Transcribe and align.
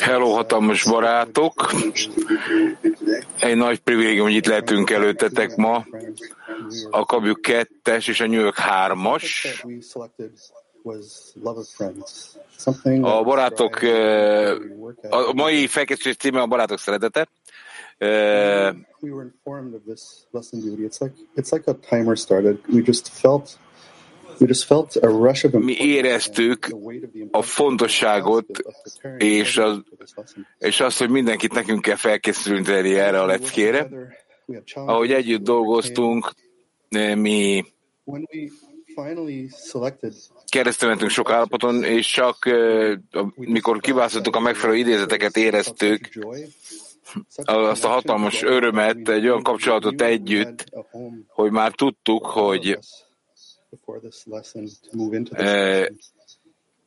Hello, 0.00 0.32
hatalmas 0.32 0.84
barátok! 0.84 1.72
Egy 3.38 3.56
nagy 3.56 3.78
privilégium, 3.78 4.24
hogy 4.26 4.34
itt 4.34 4.46
lehetünk 4.46 4.90
előttetek 4.90 5.56
ma. 5.56 5.86
A 6.90 7.04
Kabjuk 7.04 7.38
2-es 7.42 8.08
és 8.08 8.20
a 8.20 8.26
New 8.26 8.40
York 8.40 8.56
3-as. 8.58 9.40
That 9.42 9.64
we 9.64 9.80
selected 9.80 10.30
was 10.82 11.32
Love 11.42 11.58
of 11.58 11.66
Friends. 11.68 12.36
Something 12.56 13.04
A 13.04 13.22
barátok, 13.22 13.82
eh, 13.82 14.56
a 15.10 15.32
mai 15.32 15.66
felkészülés 15.66 16.16
címe 16.16 16.40
a 16.40 16.46
barátok 16.46 16.78
szeretete. 16.78 17.28
Eh, 17.98 18.74
We 19.00 19.10
were 19.10 19.24
informed 19.24 19.74
of 19.74 19.80
this 19.86 20.02
lesson 20.30 20.60
duty. 20.60 20.82
It's 20.82 21.00
like 21.00 21.14
it's 21.36 21.52
like 21.52 21.70
a 21.70 21.74
timer 21.88 22.16
started. 22.16 22.58
We 22.72 22.82
just 22.82 23.08
felt 23.08 23.58
Mi 25.58 25.76
éreztük 25.78 26.76
a 27.30 27.42
fontosságot 27.42 28.46
és, 29.18 29.56
az, 29.56 29.80
és 30.58 30.80
azt, 30.80 30.98
hogy 30.98 31.10
mindenkit 31.10 31.52
nekünk 31.52 31.82
kell 31.82 31.96
felkészülni 31.96 32.94
erre 32.94 33.20
a 33.20 33.26
leckére. 33.26 33.88
Ahogy 34.74 35.12
együtt 35.12 35.42
dolgoztunk, 35.42 36.34
eh, 36.88 37.16
mi 37.16 37.64
When 38.04 38.26
we 38.32 38.48
finally 38.94 39.48
selected 39.70 40.12
keresztül 40.48 40.88
mentünk 40.88 41.10
sok 41.10 41.30
állapoton, 41.30 41.84
és 41.84 42.10
csak 42.10 42.46
eh, 42.46 42.98
mikor 43.34 43.80
kiválasztottuk 43.80 44.36
a 44.36 44.40
megfelelő 44.40 44.78
idézeteket, 44.78 45.36
éreztük 45.36 46.08
azt 47.44 47.84
a 47.84 47.88
hatalmas 47.88 48.42
örömet, 48.42 49.08
egy 49.08 49.28
olyan 49.28 49.42
kapcsolatot 49.42 50.02
együtt, 50.02 50.64
hogy 51.28 51.50
már 51.50 51.72
tudtuk, 51.72 52.26
hogy 52.26 52.78
eh, 55.32 55.86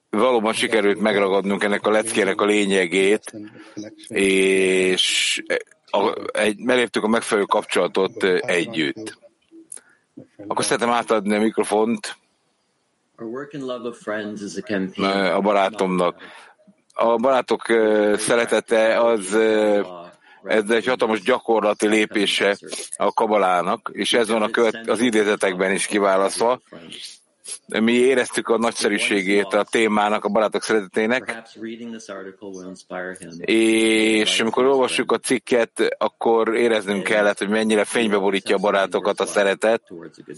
valóban 0.10 0.54
sikerült 0.54 1.00
megragadnunk 1.00 1.64
ennek 1.64 1.86
a 1.88 1.92
leckének 1.92 2.42
a 2.42 2.46
lényegét, 2.46 3.34
és 4.08 5.44
a, 5.92 6.16
egy, 6.32 6.58
meléptük 6.58 7.04
a 7.04 7.08
megfelelő 7.08 7.46
kapcsolatot 7.46 8.24
együtt. 8.42 9.20
Akkor 10.48 10.66
szeretném 10.66 10.90
átadni 10.90 11.36
a 11.36 11.40
mikrofont. 11.40 12.18
A 14.98 15.04
eh, 15.04 15.42
barátomnak. 15.42 16.22
A 16.94 17.16
barátok 17.16 17.70
eh, 17.70 18.18
szeretete 18.18 19.00
az 19.00 19.38
ez 20.44 20.70
egy 20.70 20.86
hatalmas 20.86 21.22
gyakorlati 21.22 21.88
lépése 21.88 22.58
a 22.96 23.14
kabalának, 23.14 23.90
és 23.94 24.14
ez 24.14 24.30
van 24.30 24.42
a 24.42 24.50
követ, 24.50 24.90
az 24.90 25.00
idézetekben 25.00 25.72
is 25.72 25.86
kiválasztva. 25.86 26.62
Mi 27.68 27.92
éreztük 27.92 28.48
a 28.48 28.58
nagyszerűségét 28.58 29.54
a 29.54 29.64
témának, 29.64 30.26
a 30.26 30.30
barátok 30.30 30.64
szeretetének, 30.64 31.42
és 33.42 34.40
amikor 34.40 34.66
olvassuk 34.66 35.12
a 35.12 35.18
cikket, 35.18 35.96
akkor 35.98 36.56
éreznünk 36.56 37.04
kellett, 37.04 37.38
hogy 37.38 37.50
mennyire 37.50 37.84
fénybe 37.84 38.18
borítja 38.18 38.56
a 38.56 38.60
barátokat 38.60 39.20
a 39.20 39.26
szeretet, 39.26 39.82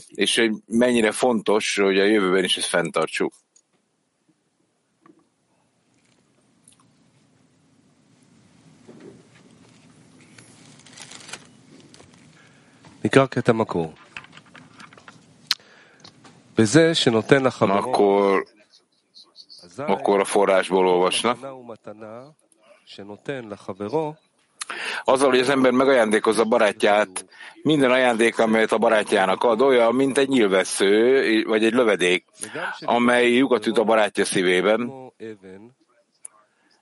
és 0.08 0.35
hogy 0.35 0.52
mennyire 0.66 1.12
fontos, 1.12 1.78
hogy 1.78 2.00
a 2.00 2.03
jövőben 2.03 2.44
is 2.44 2.58
ezt 2.58 2.68
fenntartsuk. 2.68 3.34
נקרא 13.12 13.27
קטע 13.27 13.53
מקור. 13.53 13.93
בזה 16.59 16.94
שנותן 16.94 17.43
לחברו, 17.44 17.78
Akkor, 17.78 18.44
אזי 19.65 19.83
akkor 19.83 20.21
a 20.21 20.25
forrásból 20.25 20.87
olvasnak. 20.87 21.37
מתנה 21.37 21.55
ומתנה 21.55 22.22
שנותן 22.84 23.49
לחברו, 23.49 24.15
Azzal, 25.05 25.31
hogy 25.31 25.39
az 25.39 25.49
ember 25.49 25.72
megajándékozza 25.72 26.43
a 26.43 26.44
barátját, 26.44 27.27
minden 27.62 27.91
ajándék, 27.91 28.39
amelyet 28.39 28.72
a 28.72 28.78
barátjának 28.78 29.44
ad, 29.44 29.61
olyan, 29.61 29.94
mint 29.94 30.19
egy 30.19 30.28
nyilvessző, 30.28 31.43
vagy 31.43 31.65
egy 31.65 31.72
lövedék, 31.72 32.25
amely 32.81 33.33
lyukat 33.33 33.66
üt 33.66 33.78
a 33.78 33.84
barátja 33.84 34.25
szívében, 34.25 34.77
כמו 34.77 35.12
אבן, 35.21 35.77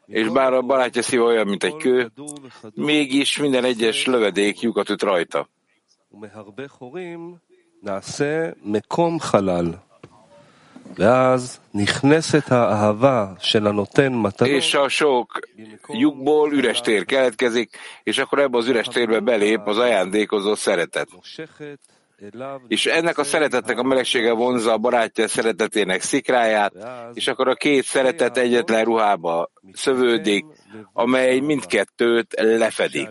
és 0.07 0.29
bár 0.29 0.53
a 0.53 0.62
barátja 0.62 1.03
szíve 1.03 1.23
olyan, 1.23 1.47
mint 1.47 1.65
egy 1.65 1.77
kő, 1.77 2.07
כדור 2.07 2.39
וכדור, 2.43 2.84
mégis 2.84 3.39
minden 3.39 3.65
egyes 3.65 4.07
lövedék 4.07 4.61
lyukat 4.61 4.91
üt 4.91 5.03
rajta. 5.03 5.49
ומהרבה 6.12 6.69
חורים 6.69 7.37
נעשה 7.83 8.51
מקום 8.62 9.21
חלל. 9.21 9.73
ואז 10.99 11.61
נכנסת 11.75 12.53
האהבה 12.53 13.33
של 13.39 13.67
הנותן 13.67 14.12
מתנות 14.15 14.51
És 14.51 14.75
a 14.75 14.89
sok 14.89 15.39
lyukból 15.89 16.53
üres 16.53 16.81
tér 16.81 17.05
keletkezik, 17.05 17.77
és 18.03 18.19
akkor 18.19 18.39
ebbe 18.39 18.59
az 18.59 18.67
üres 18.67 18.87
térbe 18.87 19.21
belép 19.21 19.61
az 19.67 19.79
ajándékozó 19.79 20.55
szeretet. 20.55 21.09
מושכת 21.12 21.79
אליו 22.23 22.61
És 22.69 22.87
ennek 22.87 23.19
a 23.19 23.25
szeretetnek 23.25 23.79
a 23.79 23.83
melegsége 23.83 24.33
vonzza 24.33 24.73
a 24.73 24.79
barátja 24.79 25.29
szeretetének 25.29 26.03
szikráját, 26.03 26.73
és 27.15 27.29
akkor 27.29 27.49
a 27.49 27.55
két 27.55 27.84
szeretet 27.84 28.37
egyetlen 28.37 28.84
ruhába 28.84 29.51
szövődik, 29.73 30.45
amely 30.93 31.39
mindkettőt 31.39 32.34
lefedi. 32.37 33.09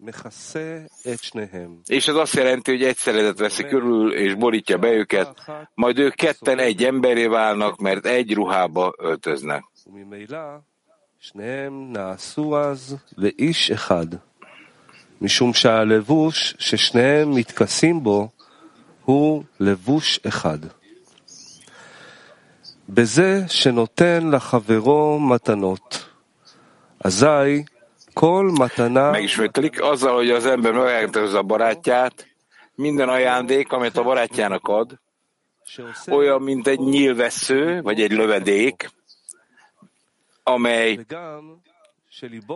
שהלבוש 0.00 0.26
הזה 0.26 0.84
מכסה 0.84 0.84
את 1.12 1.22
שניהם. 1.22 1.80
És 1.88 2.08
ez 2.08 2.16
azt 2.16 2.34
jelenti, 2.34 2.70
hogy 2.70 2.82
egy 2.82 2.96
szeretet 2.96 3.38
veszi 3.38 3.64
körül 3.64 4.14
és 4.14 4.34
borítja 4.34 4.78
be 4.78 4.90
őket, 4.92 5.28
majd 5.74 5.98
ők 5.98 6.14
ketten 6.14 6.58
egy 6.58 6.84
emberé 6.84 7.26
válnak, 7.26 7.78
mert 7.78 8.06
egy 8.06 8.34
ruhába 8.34 8.92
öltöznek. 8.98 9.62
וממילא 9.86 10.58
שניהם 11.18 11.92
נעשו 11.92 12.58
אז 12.58 12.96
לאיש 13.16 13.70
אחד, 13.70 14.06
משום 15.20 15.54
שהלבוש 15.54 16.54
ששניהם 16.58 17.30
מתכסים 17.34 18.02
בו 18.02 18.28
הוא 19.04 19.44
לבוש 19.60 20.20
אחד. 20.26 20.58
בזה 22.88 23.44
שנותן 23.48 24.30
לחברו 24.30 25.20
מתנות, 25.20 26.08
אזי 27.04 27.26
כל 27.26 27.62
מתנה 27.62 27.77
megismételik, 29.11 29.81
azzal, 29.81 30.15
hogy 30.15 30.29
az 30.29 30.45
ember 30.45 30.71
megállítozza 30.73 31.37
a 31.37 31.43
barátját, 31.43 32.27
minden 32.75 33.09
ajándék, 33.09 33.71
amit 33.71 33.97
a 33.97 34.03
barátjának 34.03 34.67
ad, 34.67 34.99
olyan, 36.09 36.41
mint 36.41 36.67
egy 36.67 36.79
nyílvesző, 36.79 37.81
vagy 37.81 38.01
egy 38.01 38.11
lövedék, 38.11 38.89
amely 40.43 40.99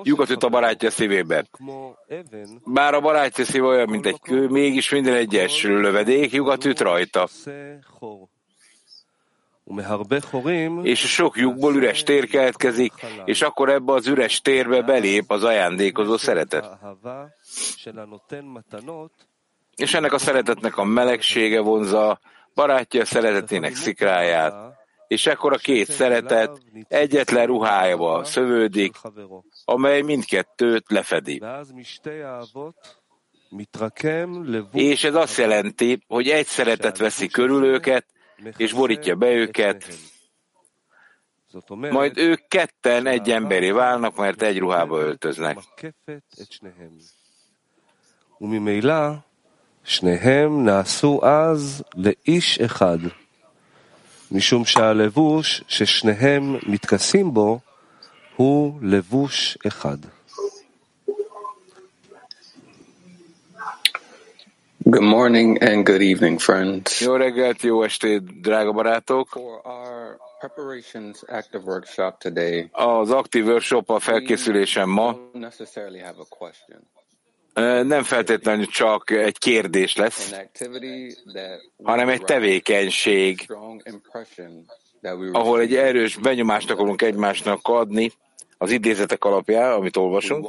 lyukat 0.04 0.30
a 0.30 0.50
barátja 0.50 0.90
szívébe. 0.90 1.46
Bár 2.66 2.94
a 2.94 3.00
barátja 3.00 3.46
szíve 3.46 3.66
olyan, 3.66 3.90
mint 3.90 4.06
egy 4.06 4.20
kő, 4.22 4.48
mégis 4.48 4.90
minden 4.90 5.14
egyes 5.14 5.64
lövedék 5.64 6.32
lyukat 6.32 6.80
rajta 6.80 7.28
és 10.84 11.00
sok 11.00 11.38
lyukból 11.38 11.76
üres 11.76 12.04
tér 12.04 12.28
keletkezik, 12.28 12.94
és 13.26 13.42
akkor 13.42 13.70
ebbe 13.70 13.94
az 13.94 14.08
üres 14.08 14.42
térbe 14.42 14.82
belép 14.82 15.32
az 15.32 15.44
ajándékozó 15.44 16.18
szeretet. 16.18 16.66
És 19.76 19.94
ennek 19.94 20.14
a 20.14 20.18
szeretetnek 20.18 20.78
a 20.78 20.84
melegsége 20.84 21.60
vonza 21.60 22.20
barátja 22.54 23.06
szeretetének 23.06 23.76
szikráját, 23.76 24.82
és 25.08 25.28
ekkor 25.28 25.54
a 25.54 25.58
két 25.58 25.92
szeretet 25.92 26.62
egyetlen 26.88 27.46
ruhájába 27.46 28.24
szövődik, 28.24 28.96
amely 29.66 30.02
mindkettőt 30.02 30.86
lefedi. 30.88 31.42
És 34.72 35.04
ez 35.04 35.16
azt 35.16 35.38
jelenti, 35.38 36.04
hogy 36.08 36.30
egy 36.30 36.46
szeretet 36.46 36.98
veszi 36.98 37.28
körül 37.28 37.66
őket, 37.66 38.06
és 38.57 38.73
borítja 38.73 39.15
be 39.15 39.31
őket, 39.31 39.85
זאת 41.51 41.71
אומרת, 41.71 41.93
majd 41.93 42.19
ők 42.19 42.49
ketten 42.49 43.07
egy 43.07 43.31
emberé 43.31 43.71
válnak, 43.71 44.17
mert 44.17 44.43
egy 44.43 44.59
ruhába 44.59 44.99
öltöznek. 44.99 45.57
מקפת 45.57 46.23
את 46.41 46.53
שניהם. 46.53 46.97
וממילא 48.41 49.15
שניהם 49.85 50.65
נעשו 50.65 51.21
אז 51.23 51.85
לאיש 51.95 52.59
אחד, 52.61 52.99
משום 54.31 54.65
שהלבוש 54.65 55.63
ששניהם 55.67 56.57
מתכסים 56.67 57.35
בו 57.35 57.61
הוא 58.37 58.79
לבוש 58.83 59.59
אחד. 59.67 59.99
Good 64.94 65.02
morning 65.02 65.58
and 65.64 65.86
good 65.86 66.02
evening, 66.02 66.40
friends. 66.40 67.02
Jó 67.02 67.16
reggelt, 67.16 67.62
jó 67.62 67.84
estét, 67.84 68.42
drága 68.42 68.72
barátok! 68.72 69.28
For 69.28 69.62
our 69.64 70.18
preparations 70.40 71.22
active 71.28 71.64
workshop 71.66 72.18
today, 72.18 72.70
Az 72.72 73.10
aktív 73.12 73.46
workshop 73.46 73.90
a 73.90 74.00
felkészülésem 74.00 74.90
ma 74.90 75.16
necessarily 75.32 76.00
have 76.00 76.16
a 76.18 76.26
question. 76.38 76.82
nem 77.88 78.04
feltétlenül 78.04 78.66
csak 78.66 79.10
egy 79.12 79.38
kérdés 79.38 79.96
lesz, 79.96 80.36
hanem 81.84 82.10
egy 82.10 82.22
tevékenység, 82.22 83.48
ahol 85.32 85.60
egy 85.60 85.76
erős 85.76 86.18
benyomást 86.18 86.70
akarunk 86.70 87.02
egymásnak 87.02 87.60
adni 87.64 88.12
az 88.64 88.72
idézetek 88.72 89.26
alapján, 89.26 89.72
amit 89.72 89.98
olvasunk, 89.98 90.48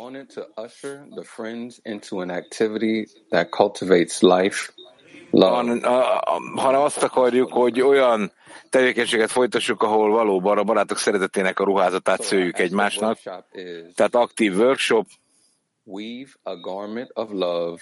hanem 6.56 6.81
azt 6.81 7.02
akarjuk, 7.02 7.52
hogy 7.52 7.81
olyan 7.81 8.32
tevékenységet 8.70 9.31
folytassuk, 9.31 9.82
ahol 9.82 10.11
valóban 10.11 10.58
a 10.58 10.62
barátok 10.62 10.99
szeretetének 10.99 11.58
a 11.58 11.64
ruházatát 11.64 12.22
szőjük 12.22 12.58
egymásnak. 12.58 13.19
Tehát 13.94 14.14
aktív 14.14 14.56
workshop, 14.56 15.06
weave 15.84 16.31
a 16.43 16.56
garment 16.56 17.10
of 17.14 17.28
love 17.31 17.81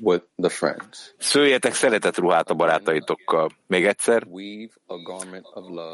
with 0.00 0.24
the 0.36 0.48
friends. 0.48 1.14
szőjetek 1.18 1.74
szeretet 1.74 2.16
ruhát 2.16 2.50
a 2.50 2.54
barátaitokkal. 2.54 3.50
Még 3.66 3.86
egyszer, 3.86 4.26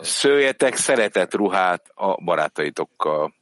szőjetek 0.01 0.75
szeretet 0.77 1.35
ruhát 1.35 1.91
a 1.95 2.23
barátaitokkal. 2.25 3.39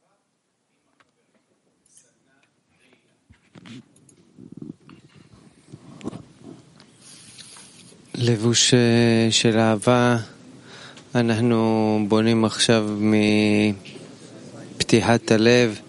לבוש 8.18 8.74
אה, 8.74 9.28
של 9.30 9.58
אהבה, 9.58 10.16
אנחנו 11.14 11.98
בונים 12.08 12.44
עכשיו 12.44 12.88
מפתיחת 14.76 15.30
הלב. 15.30 15.80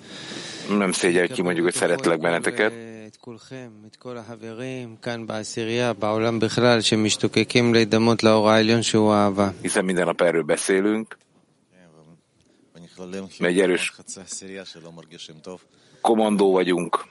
Nem 0.69 0.91
szégyel 0.91 1.27
ki 1.27 1.41
mondjuk, 1.41 1.65
hogy 1.65 1.73
szeretlek 1.73 2.19
benneteket. 2.19 2.71
את 3.07 3.15
כולכם, 3.15 3.69
את 3.87 3.95
כל 3.95 4.17
החברים 4.17 4.95
כאן 5.01 5.27
בעשירייה, 5.27 5.93
בעולם 5.93 6.39
בכלל, 6.39 6.81
שמשתוקקים 6.81 7.73
להידמות 7.73 8.23
לאור 8.23 8.49
העליון 8.49 8.81
שהוא 8.81 9.13
אהבה. 9.13 9.49
hiszen 9.63 9.85
minden 9.85 10.07
nap 10.07 10.21
erről 10.21 10.43
beszélünk, 10.43 11.17
ונכללים 12.75 13.23
Megy 13.39 13.61
erős. 13.61 13.91
חצי 13.95 14.19
עשירייה 14.19 14.65
שלא 14.65 14.91
מרגישים 14.91 15.35
טוב, 15.41 15.63
kommandó 16.01 16.51
vagyunk, 16.51 17.05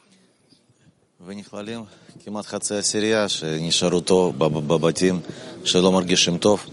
ונכללים 1.27 1.85
כמעט 2.25 2.47
חצי 2.47 2.75
עשירייה 2.75 3.29
שנשארו 3.29 4.01
טוב 4.01 4.39
בב- 4.39 4.69
בבתים 4.75 5.21
שלא 5.65 5.93
מרגישים 5.93 6.39
טוב. 6.39 6.67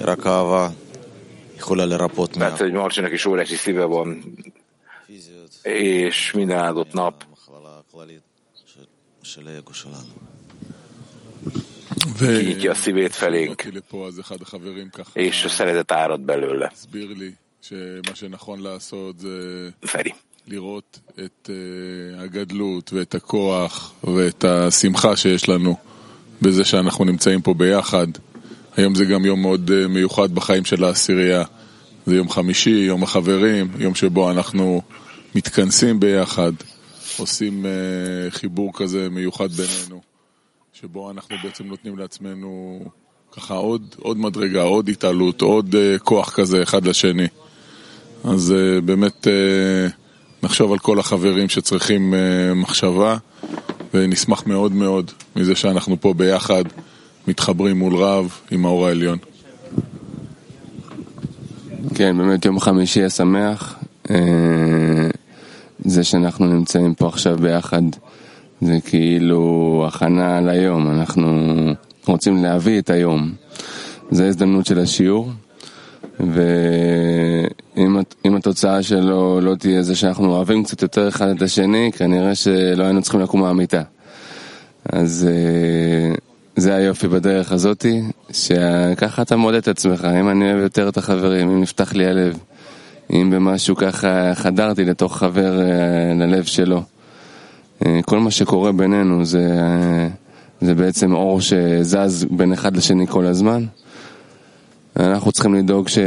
רק 0.00 0.26
אהבה 0.26 0.68
יכולה 1.56 1.86
לרפות 1.86 2.30
tehát 2.30 2.58
hogy 2.58 2.72
Marcsinak 2.72 3.12
is 3.12 3.24
óriási 3.26 3.56
szíve 3.56 3.84
van, 3.84 4.08
מהפיזיות, 5.08 5.52
és 5.64 6.32
minden 6.32 6.58
áldott 6.58 6.92
nap 6.92 7.14
מהמחלה 7.24 7.78
הכללית 7.78 8.22
של- 8.66 8.86
של 9.22 9.48
האגו 9.48 9.74
שלנו. 9.74 10.12
kinyitja 12.18 12.70
a 12.70 12.74
szívét 12.74 13.14
felénk, 13.14 13.48
באתי 13.56 13.70
לפה, 13.70 14.06
אז 14.06 14.20
אחד 14.20 14.42
החברים 14.42 14.88
ככה 14.90 15.20
és 15.20 15.44
a 15.44 15.48
szeretet 15.48 15.92
árad 15.92 16.20
belőle. 16.26 16.68
הסביר 16.72 17.14
לי 17.16 17.30
שמה 17.60 18.14
שנכון 18.14 18.60
לעשות 18.60 19.18
זה 19.18 19.68
Feri. 19.86 20.10
לראות 20.49 20.99
את 21.25 21.49
אה, 21.49 22.23
הגדלות 22.23 22.93
ואת 22.93 23.15
הכוח 23.15 23.93
ואת 24.03 24.43
השמחה 24.43 25.15
שיש 25.15 25.49
לנו 25.49 25.75
בזה 26.41 26.65
שאנחנו 26.65 27.05
נמצאים 27.05 27.41
פה 27.41 27.53
ביחד. 27.53 28.07
היום 28.75 28.95
זה 28.95 29.05
גם 29.05 29.25
יום 29.25 29.41
מאוד 29.41 29.71
אה, 29.71 29.87
מיוחד 29.87 30.35
בחיים 30.35 30.65
של 30.65 30.83
העשירייה. 30.83 31.43
זה 32.05 32.15
יום 32.15 32.29
חמישי, 32.29 32.69
יום 32.69 33.03
החברים, 33.03 33.71
יום 33.79 33.95
שבו 33.95 34.31
אנחנו 34.31 34.81
מתכנסים 35.35 35.99
ביחד, 35.99 36.51
עושים 37.17 37.65
אה, 37.65 37.71
חיבור 38.29 38.71
כזה 38.75 39.09
מיוחד 39.09 39.51
בינינו, 39.51 40.01
שבו 40.73 41.11
אנחנו 41.11 41.35
בעצם 41.43 41.63
נותנים 41.63 41.97
לעצמנו 41.97 42.81
ככה 43.31 43.53
עוד, 43.53 43.95
עוד 43.99 44.17
מדרגה, 44.17 44.61
עוד 44.61 44.89
התעלות, 44.89 45.41
עוד 45.41 45.75
כוח 46.03 46.29
כזה 46.29 46.63
אחד 46.63 46.87
לשני. 46.87 47.27
אז 48.23 48.53
באמת 48.85 49.27
אה, 49.27 49.87
נחשוב 50.43 50.71
על 50.71 50.79
כל 50.79 50.99
החברים 50.99 51.49
שצריכים 51.49 52.13
אה, 52.13 52.53
מחשבה, 52.53 53.17
ונשמח 53.93 54.47
מאוד 54.47 54.71
מאוד 54.71 55.11
מזה 55.35 55.55
שאנחנו 55.55 56.01
פה 56.01 56.13
ביחד, 56.13 56.63
מתחברים 57.27 57.79
מול 57.79 57.95
רב 57.95 58.31
עם 58.51 58.65
האור 58.65 58.87
העליון. 58.87 59.17
כן, 61.95 62.17
באמת 62.17 62.45
יום 62.45 62.59
חמישי 62.59 63.03
השמח. 63.03 63.75
אה, 64.09 64.15
זה 65.85 66.03
שאנחנו 66.03 66.45
נמצאים 66.45 66.93
פה 66.93 67.07
עכשיו 67.07 67.37
ביחד, 67.37 67.81
זה 68.61 68.77
כאילו 68.85 69.83
הכנה 69.87 70.41
ליום. 70.41 70.91
אנחנו 70.91 71.53
רוצים 72.05 72.43
להביא 72.43 72.79
את 72.79 72.89
היום. 72.89 73.33
זו 74.11 74.23
ההזדמנות 74.23 74.65
של 74.65 74.79
השיעור. 74.79 75.31
ואם 76.19 77.47
אם 78.25 78.35
התוצאה 78.35 78.83
שלו 78.83 79.41
לא 79.41 79.55
תהיה 79.55 79.83
זה 79.83 79.95
שאנחנו 79.95 80.35
אוהבים 80.35 80.63
קצת 80.63 80.81
יותר 80.81 81.07
אחד 81.07 81.27
את 81.27 81.41
השני, 81.41 81.91
כנראה 81.97 82.35
שלא 82.35 82.83
היינו 82.83 83.01
צריכים 83.01 83.21
לקום 83.21 83.41
מהמיטה. 83.41 83.81
אז 84.93 85.27
אה, 85.29 86.15
זה 86.55 86.75
היופי 86.75 87.07
בדרך 87.07 87.51
הזאתי, 87.51 88.01
שככה 88.31 89.21
אתה 89.21 89.35
מודד 89.35 89.57
את 89.57 89.67
עצמך, 89.67 90.07
אם 90.19 90.29
אני 90.29 90.51
אוהב 90.51 90.63
יותר 90.63 90.89
את 90.89 90.97
החברים, 90.97 91.49
אם 91.49 91.61
נפתח 91.61 91.93
לי 91.93 92.05
הלב, 92.05 92.37
אם 93.13 93.29
במשהו 93.31 93.75
ככה 93.75 94.35
חדרתי 94.35 94.85
לתוך 94.85 95.17
חבר 95.17 95.61
אה, 95.61 96.13
ללב 96.15 96.43
שלו. 96.43 96.83
אה, 97.85 97.99
כל 98.05 98.19
מה 98.19 98.31
שקורה 98.31 98.71
בינינו 98.71 99.25
זה, 99.25 99.57
זה 100.61 100.75
בעצם 100.75 101.13
אור 101.13 101.41
שזז 101.41 102.25
בין 102.31 102.53
אחד 102.53 102.77
לשני 102.77 103.07
כל 103.07 103.25
הזמן. 103.25 103.65
אנחנו 104.99 105.31
צריכים 105.31 105.53
לדאוג 105.53 105.87
ש... 105.87 105.97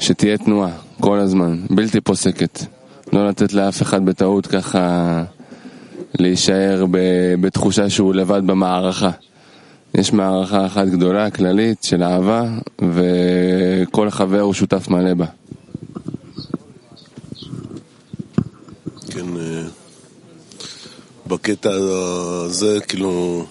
שתהיה 0.00 0.38
תנועה 0.38 0.70
כל 1.00 1.18
הזמן, 1.18 1.60
בלתי 1.70 2.00
פוסקת. 2.00 2.64
לא 3.12 3.28
לתת 3.28 3.52
לאף 3.52 3.82
אחד 3.82 4.04
בטעות 4.04 4.46
ככה 4.46 5.24
להישאר 6.18 6.86
ב... 6.90 6.98
בתחושה 7.40 7.90
שהוא 7.90 8.14
לבד 8.14 8.42
במערכה. 8.46 9.10
יש 9.94 10.12
מערכה 10.12 10.66
אחת 10.66 10.86
גדולה, 10.86 11.30
כללית, 11.30 11.82
של 11.82 12.02
אהבה, 12.02 12.44
וכל 12.78 14.10
חבר 14.10 14.40
הוא 14.40 14.54
שותף 14.54 14.88
מלא 14.88 15.14
בה. 15.14 15.26
כן, 19.10 19.36
אה, 19.36 19.62
בקטע 21.26 21.70
הזה, 21.70 22.78
כאילו, 22.88 23.44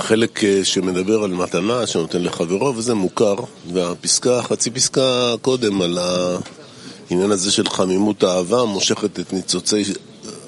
חלק 0.00 0.44
אה, 0.44 0.64
שמדבר 0.64 1.22
על 1.22 1.30
מתנה 1.30 1.86
שנותן 1.86 2.22
לחברו, 2.22 2.76
וזה 2.76 2.94
מוכר, 2.94 3.34
והפסקה, 3.72 4.42
חצי 4.42 4.70
פסקה 4.70 5.34
קודם 5.42 5.82
על 5.82 5.98
העניין 5.98 7.30
הזה 7.30 7.52
של 7.52 7.68
חמימות 7.68 8.22
האהבה, 8.22 8.64
מושכת 8.64 9.20
את 9.20 9.32
ניצוצי 9.32 9.82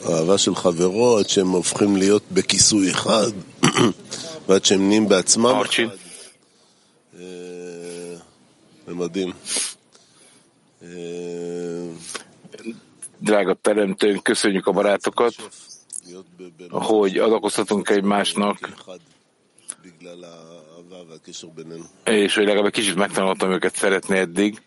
האהבה 0.04 0.38
של 0.38 0.54
חברו 0.54 1.18
עד 1.18 1.28
שהם 1.28 1.48
הופכים 1.48 1.96
להיות 1.96 2.22
בכיסוי 2.30 2.90
אחד, 2.90 3.30
ועד 4.48 4.64
שהם 4.64 4.88
נהיים 4.88 5.08
בעצמם. 5.08 5.60
Archie. 5.62 5.88
אה, 7.18 7.22
זה 8.86 8.94
מדהים. 8.94 9.32
Drága 13.22 13.54
teremtőnk, 13.54 14.22
köszönjük 14.22 14.66
a 14.66 14.72
barátokat, 14.72 15.34
hogy 16.70 17.18
adakoztatunk 17.18 17.90
egymásnak, 17.90 18.58
és 22.04 22.34
hogy 22.34 22.44
legalább 22.44 22.66
egy 22.66 22.72
kicsit 22.72 22.94
megtanultam 22.94 23.50
őket 23.50 23.76
szeretni 23.76 24.16
eddig, 24.16 24.62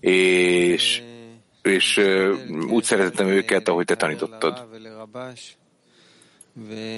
és, 0.00 1.02
és 1.62 2.00
úgy 2.68 2.84
szeretettem 2.84 3.26
őket, 3.26 3.68
ahogy 3.68 3.84
te 3.84 3.96
tanítottad. 3.96 4.68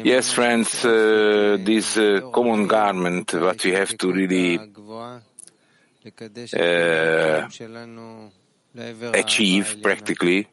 Yes, 0.04 0.32
friends, 0.32 0.84
uh, 0.84 1.56
this 1.64 1.96
uh, 1.96 2.30
common 2.30 2.66
garment, 2.68 3.32
what 3.32 3.64
we 3.64 3.76
have 3.76 3.96
to 3.96 4.12
really 4.12 4.56
uh, 4.56 5.18
achieve 9.12 9.80
practically 9.82 10.46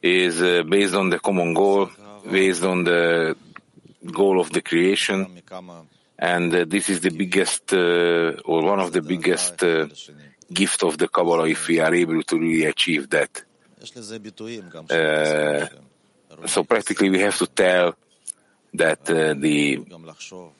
is 0.00 0.40
uh, 0.40 0.62
based 0.62 0.94
on 0.94 1.10
the 1.10 1.18
common 1.18 1.52
goal, 1.52 1.90
based 2.30 2.64
on 2.64 2.84
the 2.84 3.36
goal 4.12 4.38
of 4.38 4.50
the 4.50 4.62
creation, 4.62 5.26
and 6.18 6.54
uh, 6.54 6.64
this 6.66 6.88
is 6.88 7.00
the 7.00 7.10
biggest 7.10 7.72
uh, 7.72 8.32
or 8.44 8.62
one 8.62 8.80
of 8.80 8.92
the 8.92 9.02
biggest 9.02 9.62
uh, 9.62 9.86
gift 10.52 10.82
of 10.82 10.96
the 10.98 11.08
Kabbalah 11.08 11.48
if 11.48 11.68
we 11.68 11.80
are 11.80 11.94
able 11.94 12.22
to 12.22 12.38
really 12.38 12.64
achieve 12.64 13.10
that. 13.10 13.42
Uh, 14.90 15.66
so 16.46 16.64
practically 16.64 17.10
we 17.10 17.20
have 17.20 17.36
to 17.38 17.46
tell 17.46 17.96
that 18.74 19.08
uh, 19.10 19.34
the 19.34 19.80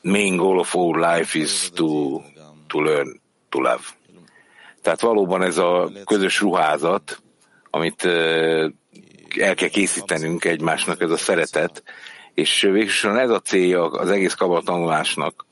main 0.02 0.36
goal 0.36 0.60
of 0.60 0.74
our 0.76 0.98
life 0.98 1.36
is 1.36 1.70
to, 1.70 2.22
to 2.68 2.78
learn 2.78 3.18
to 3.50 3.60
love. 3.60 3.94
Tehát 4.82 5.00
valóban 5.00 5.42
ez 5.42 5.58
a 5.58 5.90
közös 6.04 6.40
ruházat, 6.40 7.22
amit 7.70 8.04
uh, 8.04 8.70
el 9.38 9.54
kell 9.54 9.68
készítenünk 9.68 10.44
egymásnak, 10.44 11.00
ez 11.00 11.10
a 11.10 11.16
szeretet, 11.16 11.82
és 12.36 12.60
végsősorban 12.60 13.20
ez 13.20 13.30
a 13.30 13.40
célja 13.40 13.84
az 13.84 14.08
egész 14.10 14.34
kabala 14.34 14.62
tanulásnak, 14.62 15.46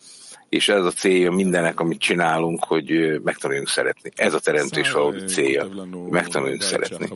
és 0.48 0.68
ez 0.68 0.84
a 0.84 0.90
célja 0.90 1.30
mindennek, 1.30 1.80
amit 1.80 2.00
csinálunk, 2.00 2.64
hogy 2.64 3.20
megtanuljunk 3.22 3.68
szeretni. 3.68 4.10
Ez 4.16 4.34
a 4.34 4.40
teremtés 4.40 4.90
valódi 4.90 5.24
célja, 5.24 5.62
hogy 5.64 6.10
megtanuljunk 6.10 6.62
szeretni. 6.62 7.08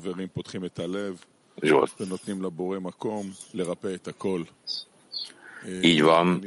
Zsolt. 1.60 1.92
Így 5.82 6.02
van. 6.02 6.44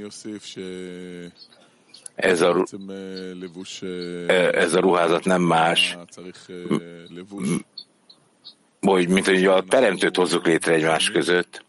Ez 2.16 2.42
a, 2.42 2.66
ez 4.54 4.74
a 4.74 4.80
ruházat 4.80 5.26
nem 5.26 5.42
más, 5.42 5.98
hogy 8.82 9.08
mint 9.08 9.26
hogy 9.26 9.46
a 9.46 9.64
teremtőt 9.64 10.16
hozzuk 10.16 10.46
létre 10.46 10.74
egymás 10.74 11.10
között, 11.12 11.66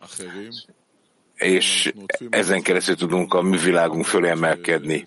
és 1.43 1.93
ezen 2.31 2.63
keresztül 2.63 2.97
tudunk 2.97 3.35
a 3.35 3.43
művilágunk 3.43 4.05
fölé 4.05 4.29
emelkedni. 4.29 5.05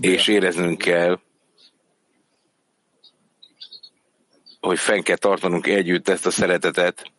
És 0.00 0.28
éreznünk 0.28 0.78
kell, 0.78 1.20
hogy 4.60 4.78
fenn 4.78 5.00
kell 5.00 5.16
tartanunk 5.16 5.66
együtt 5.66 6.08
ezt 6.08 6.26
a 6.26 6.30
szeretetet, 6.30 7.12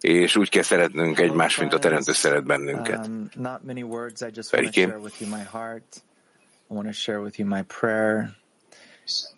és 0.00 0.36
úgy 0.36 0.48
kell 0.48 0.62
szeretnünk 0.62 1.18
egymást, 1.18 1.60
mint 1.60 1.72
a 1.72 1.78
Teremtő 1.78 2.12
szeret 2.12 2.44
bennünket. 2.44 3.10
Ferikém? 4.48 4.94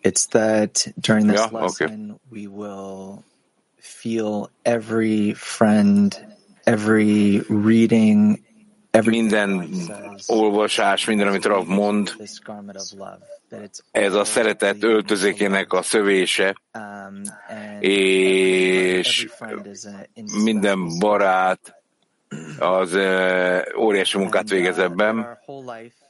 It's 0.01 0.25
that 0.29 0.93
during 0.95 1.27
this 1.27 1.39
yeah, 1.39 1.51
lesson 1.51 2.19
okay. 2.31 2.41
we 2.41 2.47
will 2.47 3.23
feel 3.79 4.49
every 4.63 5.33
friend, 5.33 6.25
every 6.63 7.41
reading, 7.47 8.39
every 8.91 9.21
Minden 9.21 9.69
olvasás, 10.27 11.05
minden, 11.05 11.27
amit 11.27 11.45
Rav 11.45 11.67
mond, 11.67 12.15
ez 13.91 14.13
a 14.13 14.23
szeretet 14.23 14.83
öltözékének 14.83 15.73
a 15.73 15.81
szövése, 15.81 16.55
um, 16.73 17.21
és 17.79 19.27
minden 20.43 20.99
barát 20.99 21.75
az 22.59 22.93
ö, 22.93 23.59
óriási 23.77 24.17
munkát 24.17 24.49
végez 24.49 24.77
ebben, 24.77 25.17
our 25.17 25.37
whole 25.45 25.79
life 25.79 25.95
has 25.99 26.09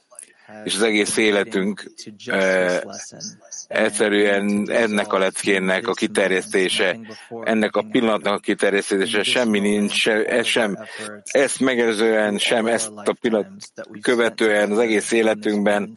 és 0.64 0.74
az 0.74 0.82
egész 0.82 1.16
életünk 1.16 1.92
lesson. 2.26 3.22
egyszerűen 3.68 4.70
ennek 4.70 5.12
a 5.12 5.18
leckének 5.18 5.88
a 5.88 5.92
kiterjesztése, 5.92 6.98
ennek 7.44 7.76
a 7.76 7.84
pillanatnak 7.90 8.34
a 8.34 8.38
kiterjesztése, 8.38 9.22
semmi 9.22 9.58
nincs, 9.58 9.92
se, 9.92 10.24
ez 10.24 10.46
sem, 10.46 10.78
ezt 11.24 11.60
megelőzően, 11.60 12.38
sem 12.38 12.66
ezt 12.66 12.90
a 12.94 13.16
pillanat 13.20 13.48
követően 14.00 14.70
az 14.70 14.78
egész 14.78 15.12
életünkben, 15.12 15.92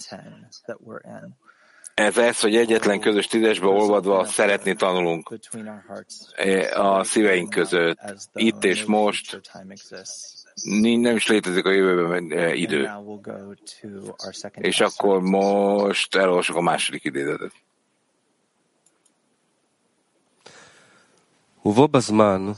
ez 1.93 2.17
ez, 2.17 2.39
hogy 2.39 2.55
egyetlen 2.55 2.99
közös 2.99 3.27
tízesbe 3.27 3.67
olvadva 3.67 4.25
szeretni 4.25 4.75
tanulunk. 4.75 5.29
eh, 6.35 6.85
a 6.85 7.03
szíveink 7.03 7.49
között, 7.49 7.99
itt 8.33 8.63
és 8.63 8.83
most, 8.85 9.41
future 10.52 10.52
time 10.54 10.54
exists. 10.54 10.82
Ni- 10.82 10.96
nem 10.96 11.16
is 11.16 11.26
létezik 11.26 11.64
a 11.66 11.70
jövőben 11.70 12.32
eh, 12.32 12.44
And 12.44 12.54
idő. 12.56 12.82
now 12.82 13.02
we'll 13.08 13.22
go 13.22 13.38
to 13.80 13.88
our 14.24 14.34
second 14.34 14.64
És 14.64 14.80
excerpt. 14.80 14.94
akkor 14.98 15.20
most 15.20 16.14
elolvasok 16.16 16.56
a 16.56 16.60
második 16.60 17.04
idézetet. 17.04 17.52
ובו 21.64 21.88
בזמן 21.88 22.52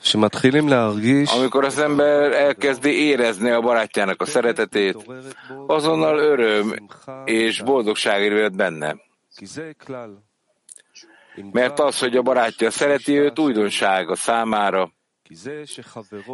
שמתחילים 0.00 0.68
להרגיש 0.68 1.30
Amikor 1.30 1.64
az 1.64 1.78
ember 1.78 2.32
elkezdi 2.32 2.90
érezni 2.90 3.50
a 3.50 3.60
barátjának 3.60 4.20
a 4.20 4.24
szeretetét, 4.26 4.96
azonnal 5.66 6.18
öröm 6.18 6.74
és 7.24 7.60
boldogság 7.62 8.22
érvényed 8.22 8.56
benne. 8.56 8.96
כי 9.36 9.46
זה 9.46 9.70
כלל. 9.86 10.22
אם 11.38 11.50
Mert 11.52 11.78
az, 11.80 11.98
hogy 11.98 12.16
a 12.16 12.22
barátja 12.22 12.70
szereti 12.70 13.18
őt, 13.18 13.38
újdonság 13.38 14.10
a 14.10 14.14
számára, 14.16 14.82
כי 14.82 14.90
זה 14.90 14.92
שחברו 14.92 14.97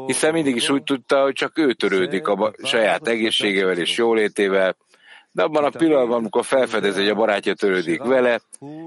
hiszen 0.06 0.34
mindig 0.34 0.56
is 0.56 0.70
úgy 0.70 0.84
tudta, 0.84 1.22
hogy 1.22 1.34
csak 1.34 1.58
ő 1.58 1.74
törődik 1.74 2.28
a 2.28 2.54
saját 2.64 3.08
egészségével 3.08 3.78
és 3.78 3.98
jólétével, 3.98 4.76
de 5.36 5.44
abban 5.44 5.64
a 5.64 5.70
pillanatban, 5.70 6.18
amikor 6.18 6.46
felfedezi, 6.46 7.00
hogy 7.00 7.10
a 7.10 7.16
barátja 7.16 7.54
törődik 7.54 8.04
vele, 8.04 8.42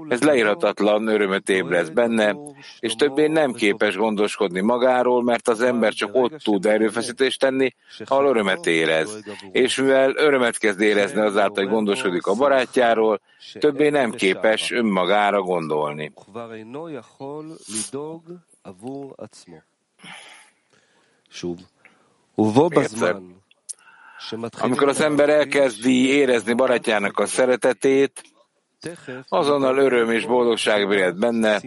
ez 0.07 0.21
leírhatatlan 0.21 1.07
örömöt 1.07 1.49
ébreszt 1.49 1.93
benne, 1.93 2.35
és 2.79 2.95
többé 2.95 3.27
nem 3.27 3.53
képes 3.53 3.95
gondoskodni 3.95 4.61
magáról, 4.61 5.23
mert 5.23 5.47
az 5.47 5.61
ember 5.61 5.93
csak 5.93 6.15
ott 6.15 6.37
tud 6.37 6.65
erőfeszítést 6.65 7.39
tenni, 7.39 7.75
ahol 8.05 8.25
örömet 8.25 8.65
érez. 8.65 9.23
És 9.51 9.75
mivel 9.77 10.13
örömet 10.15 10.57
kezd 10.57 10.81
érezni 10.81 11.21
azáltal, 11.21 11.63
hogy 11.63 11.73
gondoskodik 11.73 12.25
a 12.25 12.33
barátjáról, 12.33 13.21
többé 13.59 13.89
nem 13.89 14.11
képes 14.11 14.71
önmagára 14.71 15.41
gondolni. 15.41 16.11
Egyszer, 22.81 23.15
amikor 24.59 24.87
az 24.87 25.01
ember 25.01 25.29
elkezdi 25.29 26.07
érezni 26.07 26.53
barátjának 26.53 27.19
a 27.19 27.25
szeretetét, 27.25 28.21
azonnal 29.27 29.77
öröm 29.77 30.09
és 30.09 30.25
boldogság 30.25 30.87
vired 30.87 31.19
benne, 31.19 31.61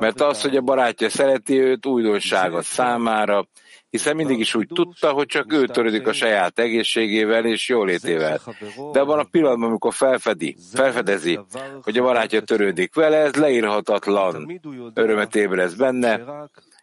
mert 0.00 0.20
az, 0.20 0.42
hogy 0.42 0.56
a 0.56 0.60
barátja 0.60 1.10
szereti 1.10 1.60
őt, 1.60 1.86
újdonság 1.86 2.54
a 2.54 2.62
számára, 2.62 3.46
hiszen 3.90 4.16
mindig 4.16 4.38
is 4.38 4.54
úgy 4.54 4.68
tudta, 4.74 5.12
hogy 5.12 5.26
csak 5.26 5.52
ő 5.52 5.66
törődik 5.66 6.06
a 6.06 6.12
saját 6.12 6.58
egészségével 6.58 7.44
és 7.44 7.68
jólétével. 7.68 8.40
De 8.92 9.02
van 9.02 9.18
a 9.18 9.26
pillanatban, 9.30 9.68
amikor 9.68 9.94
felfedi, 9.94 10.56
felfedezi, 10.72 11.40
hogy 11.82 11.98
a 11.98 12.02
barátja 12.02 12.40
törődik 12.40 12.94
vele, 12.94 13.16
ez 13.16 13.34
leírhatatlan. 13.34 14.60
Örömet 14.94 15.36
ébrez 15.36 15.74
benne, 15.74 16.20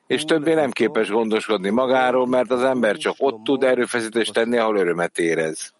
és 0.08 0.24
többé 0.24 0.54
nem 0.54 0.72
képes 0.72 1.10
gondoskodni 1.10 1.70
magáról, 1.70 2.28
mert 2.28 2.52
az 2.52 2.64
ember 2.64 2.98
csak 2.98 3.16
ott 3.18 3.44
tud 3.44 3.64
erőfeszítést 3.64 4.34
tenni, 4.34 4.58
ahol 4.58 4.78
örömet 4.78 5.20
érez. 5.20 5.74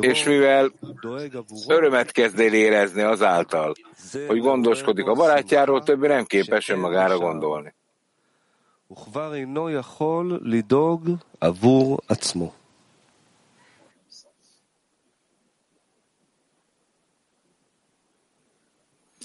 És 0.00 0.24
mivel 0.24 0.72
örömet 1.68 2.12
kezd 2.12 2.40
el 2.40 2.52
érezni 2.54 3.02
azáltal, 3.02 3.74
hogy 4.26 4.40
gondoskodik 4.40 5.06
a 5.06 5.14
barátjáról, 5.14 5.82
többé 5.82 6.06
nem 6.06 6.24
képes 6.24 6.68
önmagára 6.68 7.18
gondolni. 7.18 7.74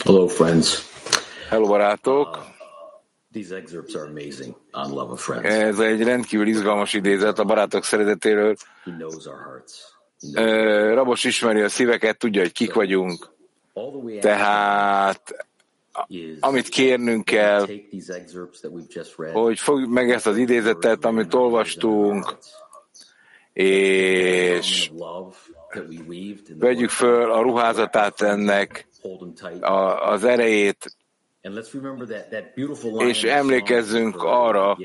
Hello, 0.04 0.28
friends. 0.28 0.89
Hello, 1.50 1.68
barátok! 1.68 2.46
Friends. 5.16 5.46
Ez 5.46 5.80
egy 5.80 6.04
rendkívül 6.04 6.48
izgalmas 6.48 6.94
idézet 6.94 7.40
a 7.40 7.44
barátok 7.44 7.84
szeretetéről. 7.84 8.56
Rabos 10.94 11.24
ismeri 11.24 11.62
a 11.62 11.70
szíveket, 11.70 12.18
tudja, 12.18 12.42
hogy 12.42 12.52
kik 12.52 12.74
vagyunk. 12.74 13.30
Tehát 14.20 15.48
amit 16.40 16.68
kérnünk 16.68 17.26
kell, 17.26 17.66
hogy 19.34 19.60
fogjuk 19.60 19.90
meg 19.90 20.12
ezt 20.12 20.28
az 20.28 20.38
idézetet, 20.38 21.06
amit 21.06 21.34
olvastunk, 21.34 22.38
és 23.54 24.92
vegyük 26.60 26.90
föl 26.90 27.32
a 27.32 27.42
ruházatát 27.42 28.22
ennek, 28.22 28.88
a, 29.60 30.10
az 30.10 30.24
erejét, 30.24 30.98
És 32.98 33.24
emlékezzünk 33.24 34.24
arra, 34.24 34.78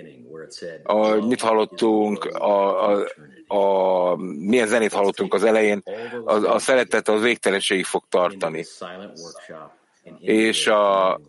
hogy 0.82 1.26
mit 1.26 1.40
hallottunk, 1.40 2.24
a, 2.24 2.90
a, 2.90 3.08
a, 3.46 4.16
milyen 4.16 4.66
zenét 4.66 4.92
hallottunk 4.92 5.34
az 5.34 5.44
elején, 5.44 5.82
a, 6.24 6.32
a 6.32 6.58
szeretet 6.58 7.08
az 7.08 7.20
végtelenségig 7.20 7.84
fog 7.84 8.02
tartani. 8.08 8.64
És 10.18 10.66
a, 10.66 11.20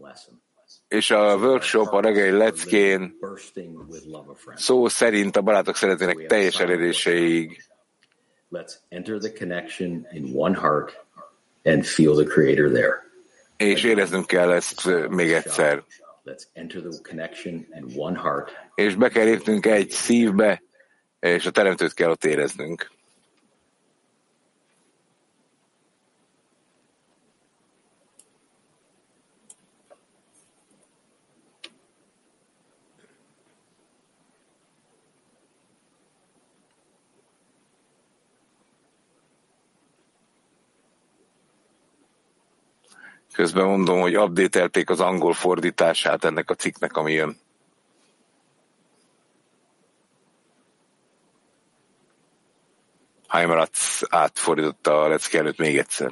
és 0.87 1.11
a 1.11 1.35
workshop, 1.35 1.93
a 1.93 2.01
reggeli 2.01 2.37
leckén 2.37 3.17
szó 4.55 4.87
szerint 4.87 5.35
a 5.35 5.41
barátok 5.41 5.75
szeretének 5.75 6.25
teljes 6.25 6.59
eléréséig. 6.59 7.63
Let's 8.51 8.73
enter 8.89 9.17
the 9.17 9.31
connection 9.33 10.07
in 10.11 10.31
one 10.35 10.55
heart 10.55 11.05
and 11.63 11.85
feel 11.85 12.13
the 12.13 12.25
Creator 12.25 12.69
there. 12.69 13.04
És 13.57 13.83
éreznünk 13.83 14.27
kell 14.27 14.51
ezt 14.51 15.07
még 15.09 15.31
egyszer. 15.31 15.83
És 18.75 18.95
be 18.95 19.09
kell 19.09 19.25
lépnünk 19.25 19.65
egy 19.65 19.89
szívbe, 19.91 20.63
és 21.19 21.45
a 21.45 21.51
teremtőt 21.51 21.93
kell 21.93 22.09
ott 22.09 22.25
éreznünk. 22.25 22.91
Közben 43.35 43.65
mondom, 43.65 43.99
hogy 43.99 44.17
updatelték 44.17 44.89
az 44.89 44.99
angol 44.99 45.33
fordítását 45.33 46.23
ennek 46.23 46.49
a 46.49 46.55
cikknek, 46.55 46.97
ami 46.97 47.11
jön. 47.11 47.37
Heimeratz 53.27 54.07
átfordította 54.09 55.03
a 55.03 55.07
lecke 55.07 55.37
előtt 55.37 55.57
még 55.57 55.77
egyszer. 55.77 56.11